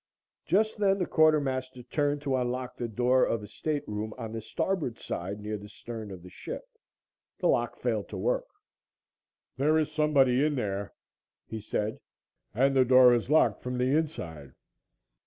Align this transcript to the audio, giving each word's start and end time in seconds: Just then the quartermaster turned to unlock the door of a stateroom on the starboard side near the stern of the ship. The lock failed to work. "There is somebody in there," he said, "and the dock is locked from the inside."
Just 0.47 0.79
then 0.79 0.97
the 0.97 1.05
quartermaster 1.05 1.83
turned 1.83 2.23
to 2.23 2.35
unlock 2.35 2.75
the 2.77 2.87
door 2.87 3.23
of 3.23 3.43
a 3.43 3.47
stateroom 3.47 4.15
on 4.17 4.31
the 4.31 4.41
starboard 4.41 4.97
side 4.97 5.39
near 5.39 5.59
the 5.59 5.69
stern 5.69 6.09
of 6.09 6.23
the 6.23 6.29
ship. 6.31 6.63
The 7.37 7.45
lock 7.47 7.77
failed 7.77 8.09
to 8.09 8.17
work. 8.17 8.47
"There 9.57 9.77
is 9.77 9.91
somebody 9.91 10.43
in 10.43 10.55
there," 10.55 10.95
he 11.45 11.59
said, 11.61 11.99
"and 12.55 12.75
the 12.75 12.83
dock 12.83 13.11
is 13.13 13.29
locked 13.29 13.61
from 13.61 13.77
the 13.77 13.95
inside." 13.95 14.53